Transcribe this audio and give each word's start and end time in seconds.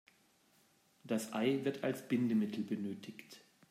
Das 1.03 1.31
Ei 1.31 1.63
wird 1.63 1.83
als 1.83 2.07
Bindemittel 2.07 2.63
benötigt. 2.63 3.45